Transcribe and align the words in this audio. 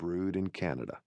brewed 0.00 0.34
in 0.34 0.48
Canada. 0.48 0.98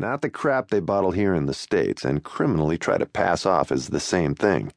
Not 0.00 0.20
the 0.20 0.28
crap 0.28 0.70
they 0.70 0.80
bottle 0.80 1.12
here 1.12 1.32
in 1.32 1.46
the 1.46 1.54
States 1.54 2.04
and 2.04 2.24
criminally 2.24 2.76
try 2.76 2.98
to 2.98 3.06
pass 3.06 3.46
off 3.46 3.70
as 3.70 3.88
the 3.88 4.00
same 4.00 4.34
thing. 4.34 4.72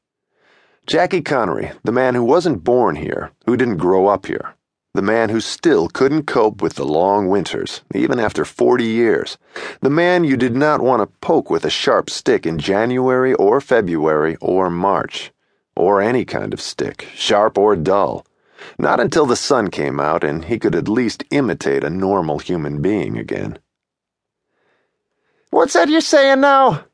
Jackie 0.86 1.24
Connery, 1.24 1.72
the 1.84 1.92
man 1.92 2.14
who 2.14 2.24
wasn't 2.24 2.64
born 2.64 2.96
here, 2.96 3.32
who 3.48 3.58
didn't 3.58 3.78
grow 3.78 4.06
up 4.06 4.28
here, 4.28 4.54
the 4.94 5.02
man 5.02 5.30
who 5.30 5.42
still 5.42 5.88
couldn't 5.88 6.28
cope 6.28 6.62
with 6.62 6.76
the 6.76 6.86
long 6.86 7.28
winters, 7.28 7.82
even 7.96 8.20
after 8.20 8.46
40 8.46 8.86
years, 8.86 9.40
the 9.82 9.90
man 9.90 10.24
you 10.24 10.38
did 10.38 10.56
not 10.56 10.80
want 10.80 11.02
to 11.02 11.18
poke 11.20 11.50
with 11.50 11.66
a 11.66 11.72
sharp 11.72 12.12
stick 12.12 12.46
in 12.46 12.60
January 12.60 13.34
or 13.34 13.60
February 13.60 14.38
or 14.42 14.70
March, 14.70 15.32
or 15.76 16.04
any 16.04 16.24
kind 16.24 16.54
of 16.54 16.62
stick, 16.62 17.08
sharp 17.16 17.58
or 17.58 17.76
dull 17.76 18.28
not 18.78 19.00
until 19.00 19.26
the 19.26 19.36
sun 19.36 19.70
came 19.70 20.00
out 20.00 20.24
and 20.24 20.46
he 20.46 20.60
could 20.60 20.76
at 20.76 20.88
least 20.88 21.24
imitate 21.32 21.84
a 21.84 21.90
normal 21.90 22.40
human 22.40 22.82
being 22.82 23.18
again. 23.18 23.60
What's 25.52 25.74
that 25.74 25.90
you're 25.90 26.02
saying 26.02 26.42
now? 26.42 26.86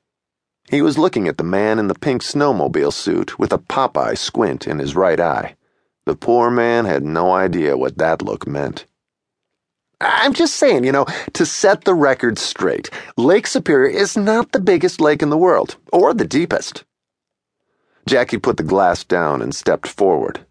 He 0.70 0.82
was 0.82 0.98
looking 0.98 1.28
at 1.28 1.38
the 1.38 1.44
man 1.44 1.80
in 1.80 1.88
the 1.88 1.96
pink 1.96 2.22
snowmobile 2.22 2.94
suit 2.94 3.38
with 3.38 3.52
a 3.52 3.58
Popeye 3.58 4.18
squint 4.18 4.68
in 4.68 4.80
his 4.80 4.96
right 4.96 5.20
eye. 5.20 5.56
The 6.06 6.16
poor 6.16 6.50
man 6.50 6.86
had 6.86 7.04
no 7.04 7.32
idea 7.32 7.78
what 7.78 7.98
that 7.98 8.22
look 8.22 8.48
meant. 8.48 8.86
I'm 10.00 10.34
just 10.34 10.56
saying, 10.56 10.84
you 10.84 10.92
know, 10.92 11.06
to 11.34 11.46
set 11.46 11.84
the 11.84 11.94
record 11.94 12.40
straight, 12.40 12.90
Lake 13.18 13.46
Superior 13.46 13.96
is 13.96 14.18
not 14.18 14.52
the 14.52 14.60
biggest 14.60 15.00
lake 15.00 15.22
in 15.22 15.30
the 15.30 15.38
world, 15.38 15.76
or 15.92 16.14
the 16.14 16.26
deepest. 16.26 16.84
Jackie 18.08 18.38
put 18.38 18.58
the 18.58 18.64
glass 18.64 19.04
down 19.04 19.42
and 19.42 19.54
stepped 19.54 19.88
forward. 19.88 20.46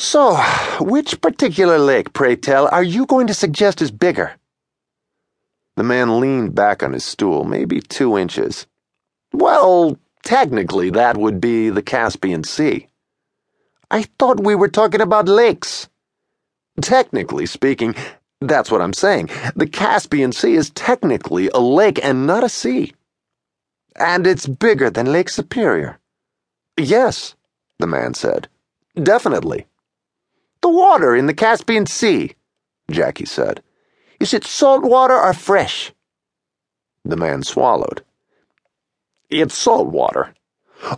So, 0.00 0.36
which 0.78 1.20
particular 1.20 1.76
lake, 1.76 2.12
pray 2.12 2.36
tell, 2.36 2.68
are 2.68 2.84
you 2.84 3.04
going 3.04 3.26
to 3.26 3.34
suggest 3.34 3.82
is 3.82 3.90
bigger? 3.90 4.36
The 5.76 5.82
man 5.82 6.20
leaned 6.20 6.54
back 6.54 6.84
on 6.84 6.92
his 6.92 7.04
stool, 7.04 7.42
maybe 7.42 7.80
two 7.80 8.16
inches. 8.16 8.68
Well, 9.32 9.98
technically, 10.22 10.90
that 10.90 11.16
would 11.16 11.40
be 11.40 11.68
the 11.70 11.82
Caspian 11.82 12.44
Sea. 12.44 12.86
I 13.90 14.04
thought 14.20 14.44
we 14.44 14.54
were 14.54 14.68
talking 14.68 15.00
about 15.00 15.28
lakes. 15.28 15.88
Technically 16.80 17.46
speaking, 17.46 17.96
that's 18.40 18.70
what 18.70 18.80
I'm 18.80 18.92
saying. 18.92 19.30
The 19.56 19.66
Caspian 19.66 20.30
Sea 20.30 20.54
is 20.54 20.70
technically 20.70 21.50
a 21.52 21.58
lake 21.58 21.98
and 22.04 22.24
not 22.24 22.44
a 22.44 22.48
sea. 22.48 22.92
And 23.96 24.28
it's 24.28 24.46
bigger 24.46 24.90
than 24.90 25.10
Lake 25.10 25.28
Superior. 25.28 25.98
Yes, 26.76 27.34
the 27.80 27.88
man 27.88 28.14
said. 28.14 28.46
Definitely. 28.94 29.66
The 30.60 30.68
water 30.68 31.14
in 31.14 31.26
the 31.26 31.34
Caspian 31.34 31.86
Sea, 31.86 32.34
Jackie 32.90 33.26
said. 33.26 33.62
Is 34.20 34.34
it 34.34 34.44
salt 34.44 34.82
water 34.82 35.14
or 35.14 35.32
fresh? 35.32 35.92
The 37.04 37.16
man 37.16 37.42
swallowed. 37.42 38.02
It's 39.30 39.54
salt 39.56 39.88
water. 39.88 40.34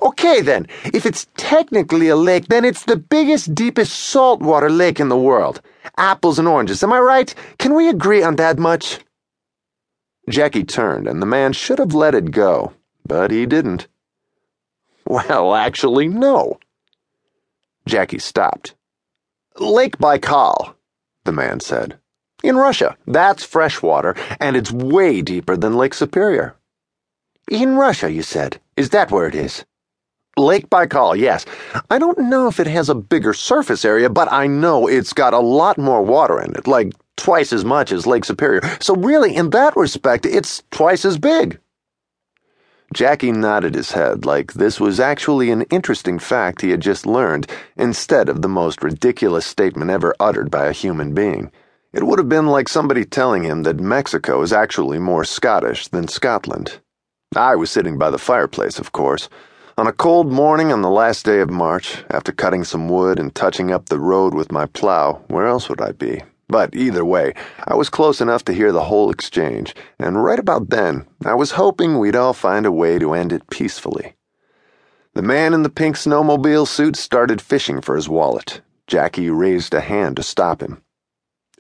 Okay, 0.03 0.41
then. 0.41 0.67
If 0.85 1.07
it's 1.07 1.27
technically 1.37 2.09
a 2.09 2.17
lake, 2.17 2.47
then 2.49 2.65
it's 2.65 2.85
the 2.85 2.97
biggest, 2.97 3.55
deepest 3.55 3.93
saltwater 3.93 4.71
lake 4.71 5.01
in 5.01 5.09
the 5.09 5.17
world. 5.17 5.61
Apples 5.97 6.39
and 6.39 6.49
oranges, 6.49 6.83
am 6.83 6.93
I 6.93 6.99
right? 7.01 7.35
Can 7.59 7.75
we 7.75 7.89
agree 7.89 8.23
on 8.23 8.37
that 8.37 8.59
much? 8.59 9.01
Jackie 10.29 10.65
turned, 10.65 11.09
and 11.09 11.21
the 11.21 11.27
man 11.27 11.53
should 11.53 11.79
have 11.79 11.95
let 11.95 12.15
it 12.15 12.31
go, 12.31 12.73
but 13.07 13.31
he 13.31 13.47
didn't. 13.47 13.87
Well, 15.07 15.57
actually, 15.57 16.07
no. 16.07 16.61
Jackie 17.85 18.21
stopped. 18.21 18.75
Lake 19.59 19.99
Baikal, 19.99 20.75
the 21.25 21.33
man 21.33 21.61
said. 21.61 21.99
In 22.43 22.57
Russia, 22.57 22.97
that's 23.07 23.45
fresh 23.45 23.83
water, 23.83 24.15
and 24.39 24.57
it's 24.57 24.73
way 24.73 25.21
deeper 25.21 25.57
than 25.57 25.77
Lake 25.77 25.93
Superior. 25.93 26.57
In 27.51 27.77
Russia, 27.77 28.11
you 28.11 28.23
said. 28.23 28.61
Is 28.77 28.91
that 28.91 29.11
where 29.11 29.27
it 29.27 29.35
is? 29.35 29.65
Lake 30.37 30.71
Baikal, 30.71 31.19
yes. 31.19 31.45
I 31.91 31.99
don't 31.99 32.19
know 32.19 32.47
if 32.47 32.61
it 32.61 32.67
has 32.69 32.89
a 32.89 32.95
bigger 32.95 33.35
surface 33.35 33.85
area, 33.85 34.09
but 34.09 34.33
I 34.33 34.47
know 34.47 34.87
it's 34.87 35.13
got 35.13 35.35
a 35.35 35.41
lot 35.41 35.77
more 35.77 36.03
water 36.03 36.41
in 36.41 36.55
it, 36.55 36.67
like 36.67 36.93
twice 37.17 37.53
as 37.53 37.65
much 37.65 37.93
as 37.93 38.07
Lake 38.07 38.25
Superior. 38.25 38.63
So, 38.81 38.95
really, 38.95 39.35
in 39.35 39.51
that 39.51 39.77
respect, 39.77 40.25
it's 40.25 40.63
twice 40.71 41.05
as 41.05 41.19
big. 41.19 41.59
Jackie 42.93 43.31
nodded 43.31 43.77
his 43.77 43.93
head 43.93 44.25
like 44.25 44.55
this 44.55 44.81
was 44.81 44.99
actually 44.99 45.53
an 45.53 45.63
interesting 45.71 46.19
fact 46.19 46.61
he 46.61 46.71
had 46.71 46.81
just 46.81 47.07
learned, 47.07 47.47
instead 47.77 48.29
of 48.29 48.43
the 48.43 48.49
most 48.49 48.83
ridiculous 48.83 49.47
statement 49.47 49.91
ever 49.91 50.13
uttered 50.19 50.51
by 50.51 50.67
a 50.67 50.73
human 50.73 51.15
being. 51.15 51.53
It 51.93 52.05
would 52.05 52.19
have 52.19 52.29
been 52.29 52.49
like 52.49 52.69
somebody 52.69 53.05
telling 53.05 53.45
him 53.45 53.63
that 53.63 53.79
Mexico 53.79 54.43
is 54.43 54.53
actually 54.53 54.99
more 54.99 55.25
Scottish 55.25 55.87
than 55.89 56.09
Scotland. 56.09 56.81
I 57.37 57.55
was 57.55 57.71
sitting 57.71 57.97
by 57.97 58.11
the 58.11 58.19
fireplace, 58.19 58.81
of 58.81 58.91
course. 58.91 59.29
On 59.79 59.87
a 59.87 59.93
cold 59.93 60.31
morning 60.31 60.73
on 60.73 60.83
the 60.83 60.91
last 60.91 61.25
day 61.25 61.41
of 61.41 61.49
March, 61.49 62.05
after 62.11 62.33
cutting 62.33 62.65
some 62.65 62.89
wood 62.89 63.21
and 63.21 63.33
touching 63.35 63.71
up 63.71 63.87
the 63.87 64.01
road 64.01 64.35
with 64.35 64.51
my 64.51 64.67
plow, 64.67 65.23
where 65.29 65.47
else 65.47 65.69
would 65.69 65.81
I 65.81 65.93
be? 65.93 66.23
But 66.51 66.75
either 66.75 67.05
way, 67.05 67.35
I 67.65 67.75
was 67.75 67.89
close 67.89 68.21
enough 68.21 68.45
to 68.47 68.53
hear 68.53 68.73
the 68.73 68.85
whole 68.85 69.09
exchange, 69.09 69.73
and 70.01 70.25
right 70.25 70.39
about 70.39 70.71
then, 70.71 71.07
I 71.25 71.35
was 71.35 71.53
hoping 71.53 71.97
we'd 71.97 72.17
all 72.17 72.33
find 72.33 72.67
a 72.67 72.73
way 72.73 72.99
to 72.99 73.15
end 73.15 73.33
it 73.33 73.49
peacefully. 73.51 74.17
The 75.15 75.23
man 75.23 75.55
in 75.55 75.63
the 75.63 75.71
pink 75.71 75.95
snowmobile 75.95 76.67
suit 76.67 76.97
started 76.97 77.41
fishing 77.41 77.81
for 77.81 77.95
his 77.95 78.09
wallet. 78.09 78.63
Jackie 78.89 79.31
raised 79.31 79.75
a 79.75 79.81
hand 79.81 80.17
to 80.17 80.25
stop 80.25 80.61
him. 80.61 80.83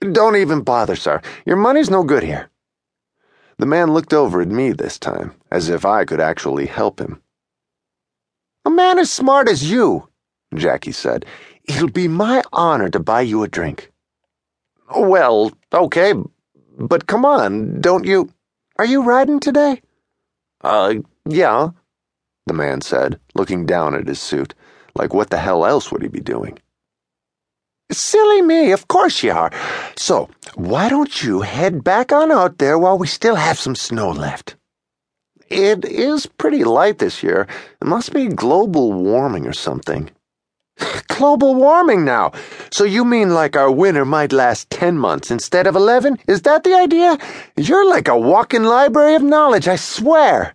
Don't 0.01 0.35
even 0.35 0.63
bother, 0.63 0.97
sir. 0.97 1.21
Your 1.47 1.57
money's 1.57 1.89
no 1.89 2.03
good 2.03 2.25
here. 2.25 2.51
The 3.59 3.67
man 3.67 3.93
looked 3.93 4.13
over 4.13 4.41
at 4.41 4.49
me 4.49 4.73
this 4.73 4.99
time, 4.99 5.35
as 5.53 5.69
if 5.69 5.85
I 5.85 6.05
could 6.05 6.21
actually 6.21 6.67
help 6.67 6.99
him. 7.01 7.23
A 8.65 8.71
man 8.71 8.99
as 8.99 9.13
smart 9.13 9.49
as 9.49 9.71
you, 9.71 10.09
Jackie 10.53 10.91
said. 10.91 11.27
It'll 11.63 11.91
be 11.91 12.09
my 12.09 12.43
honor 12.53 12.89
to 12.89 12.99
buy 12.99 13.21
you 13.21 13.45
a 13.45 13.49
drink. 13.49 13.93
Well, 14.95 15.53
okay, 15.73 16.15
but 16.79 17.07
come 17.07 17.25
on, 17.25 17.81
don't 17.81 18.05
you. 18.05 18.31
Are 18.77 18.85
you 18.85 19.03
riding 19.03 19.41
today? 19.41 19.83
Uh, 20.63 20.95
yeah, 21.27 21.71
the 22.47 22.55
man 22.55 22.81
said, 22.81 23.21
looking 23.35 23.67
down 23.67 23.95
at 23.95 24.09
his 24.09 24.21
suit, 24.21 24.55
like 24.95 25.15
what 25.15 25.31
the 25.31 25.39
hell 25.39 25.65
else 25.65 25.93
would 25.93 26.03
he 26.03 26.09
be 26.09 26.21
doing? 26.21 26.59
Silly 27.93 28.43
me, 28.43 28.73
of 28.73 28.89
course 28.89 29.23
you 29.23 29.33
are. 29.33 29.51
So, 29.97 30.29
why 30.55 30.89
don't 30.89 31.23
you 31.23 31.41
head 31.41 31.83
back 31.83 32.13
on 32.13 32.31
out 32.31 32.59
there 32.59 32.79
while 32.79 32.99
we 32.99 33.07
still 33.07 33.35
have 33.35 33.59
some 33.59 33.75
snow 33.75 34.11
left? 34.11 34.57
It 35.49 35.85
is 35.85 36.27
pretty 36.27 36.63
light 36.63 36.99
this 36.99 37.23
year. 37.23 37.49
It 37.83 37.87
must 37.87 38.13
be 38.13 38.29
global 38.29 38.93
warming 38.93 39.47
or 39.47 39.53
something. 39.53 40.11
Global 41.09 41.55
warming 41.55 42.05
now. 42.05 42.33
So 42.71 42.85
you 42.85 43.05
mean 43.05 43.35
like 43.35 43.57
our 43.57 43.71
winter 43.71 44.05
might 44.05 44.33
last 44.33 44.71
10 44.71 44.97
months 44.97 45.31
instead 45.31 45.67
of 45.67 45.77
11? 45.77 46.19
Is 46.27 46.43
that 46.43 46.65
the 46.65 46.75
idea? 46.75 47.19
You're 47.57 47.89
like 47.89 48.09
a 48.09 48.19
walking 48.19 48.65
library 48.65 49.15
of 49.15 49.23
knowledge, 49.23 49.69
I 49.69 49.77
swear. 49.77 50.55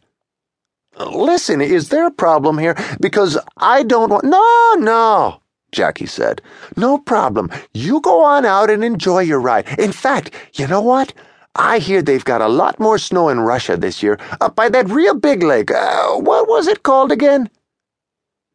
Listen, 0.97 1.61
is 1.61 1.89
there 1.89 2.07
a 2.07 2.11
problem 2.11 2.57
here? 2.57 2.75
Because 2.99 3.37
I 3.57 3.83
don't 3.83 4.09
want. 4.09 4.23
No, 4.23 4.75
no, 4.79 5.41
Jackie 5.71 6.07
said. 6.07 6.41
No 6.77 6.97
problem. 6.97 7.51
You 7.73 8.01
go 8.01 8.23
on 8.23 8.45
out 8.45 8.71
and 8.71 8.83
enjoy 8.83 9.19
your 9.21 9.41
ride. 9.41 9.67
In 9.77 9.91
fact, 9.91 10.33
you 10.53 10.67
know 10.67 10.81
what? 10.81 11.13
I 11.55 11.79
hear 11.79 12.01
they've 12.01 12.25
got 12.25 12.41
a 12.41 12.47
lot 12.49 12.79
more 12.79 12.97
snow 12.97 13.29
in 13.29 13.41
Russia 13.41 13.77
this 13.77 14.01
year, 14.01 14.17
up 14.41 14.55
by 14.55 14.69
that 14.69 14.89
real 14.89 15.15
big 15.15 15.43
lake. 15.43 15.71
Uh, 15.71 16.13
what 16.15 16.47
was 16.49 16.67
it 16.67 16.83
called 16.83 17.11
again? 17.11 17.51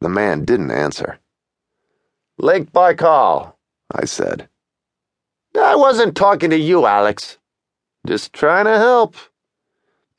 The 0.01 0.09
man 0.09 0.45
didn't 0.45 0.73
answer. 0.73 1.20
Lake 2.43 2.73
Baikal, 2.73 3.53
I 3.95 4.07
said. 4.07 4.49
I 5.61 5.77
wasn't 5.77 6.17
talking 6.17 6.49
to 6.49 6.57
you, 6.57 6.87
Alex. 6.87 7.37
Just 8.07 8.33
trying 8.33 8.65
to 8.65 8.79
help. 8.79 9.15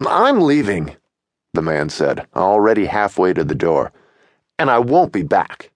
I'm 0.06 0.42
leaving, 0.42 0.98
the 1.56 1.64
man 1.64 1.90
said, 1.90 2.28
already 2.36 2.86
halfway 2.86 3.34
to 3.34 3.44
the 3.44 3.56
door, 3.56 3.92
and 4.60 4.70
I 4.70 4.78
won't 4.78 5.12
be 5.12 5.24
back. 5.24 5.72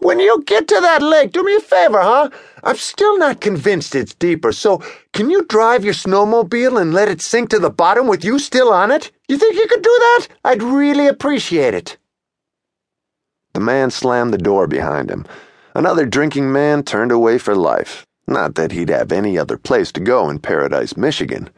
When 0.00 0.18
you 0.18 0.42
get 0.46 0.66
to 0.66 0.80
that 0.80 1.00
lake, 1.00 1.30
do 1.30 1.44
me 1.44 1.54
a 1.54 1.60
favor, 1.60 2.02
huh? 2.02 2.30
I'm 2.64 2.76
still 2.76 3.16
not 3.16 3.40
convinced 3.40 3.94
it's 3.94 4.14
deeper, 4.14 4.50
so 4.50 4.82
can 5.12 5.30
you 5.30 5.44
drive 5.44 5.84
your 5.84 5.94
snowmobile 5.94 6.80
and 6.80 6.92
let 6.92 7.08
it 7.08 7.22
sink 7.22 7.50
to 7.50 7.60
the 7.60 7.70
bottom 7.70 8.08
with 8.08 8.24
you 8.24 8.40
still 8.40 8.72
on 8.72 8.90
it? 8.90 9.12
You 9.28 9.38
think 9.38 9.54
you 9.54 9.68
could 9.68 9.82
do 9.82 9.96
that? 10.00 10.26
I'd 10.44 10.62
really 10.64 11.06
appreciate 11.06 11.74
it. 11.74 11.98
The 13.56 13.60
man 13.60 13.90
slammed 13.90 14.34
the 14.34 14.48
door 14.52 14.66
behind 14.66 15.10
him. 15.10 15.24
Another 15.74 16.04
drinking 16.04 16.52
man 16.52 16.82
turned 16.82 17.10
away 17.10 17.38
for 17.38 17.56
life. 17.56 18.04
Not 18.26 18.54
that 18.56 18.72
he'd 18.72 18.90
have 18.90 19.10
any 19.10 19.38
other 19.38 19.56
place 19.56 19.90
to 19.92 20.00
go 20.00 20.28
in 20.28 20.40
Paradise, 20.40 20.94
Michigan. 20.94 21.48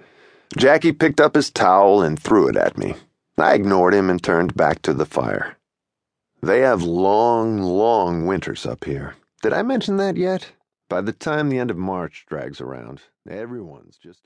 Jackie 0.56 0.92
picked 0.92 1.20
up 1.20 1.34
his 1.34 1.50
towel 1.50 2.00
and 2.00 2.16
threw 2.16 2.46
it 2.46 2.54
at 2.54 2.78
me. 2.78 2.94
I 3.36 3.54
ignored 3.54 3.94
him 3.94 4.10
and 4.10 4.22
turned 4.22 4.54
back 4.54 4.80
to 4.82 4.94
the 4.94 5.06
fire. 5.06 5.56
They 6.40 6.60
have 6.60 6.84
long, 6.84 7.60
long 7.60 8.26
winters 8.26 8.64
up 8.64 8.84
here. 8.84 9.16
Did 9.42 9.52
I 9.52 9.62
mention 9.62 9.96
that 9.96 10.16
yet? 10.16 10.52
By 10.88 11.00
the 11.00 11.12
time 11.12 11.48
the 11.48 11.58
end 11.58 11.72
of 11.72 11.76
March 11.76 12.26
drags 12.28 12.60
around, 12.60 13.00
everyone's 13.28 13.96
just. 13.96 14.16